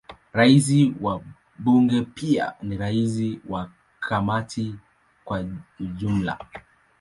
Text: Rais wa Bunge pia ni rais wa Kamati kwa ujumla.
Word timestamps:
Rais 0.33 0.91
wa 1.01 1.21
Bunge 1.59 2.01
pia 2.01 2.53
ni 2.61 2.77
rais 2.77 3.37
wa 3.49 3.71
Kamati 3.99 4.75
kwa 5.25 5.45
ujumla. 5.79 6.37